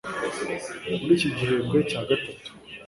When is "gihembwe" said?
1.37-1.77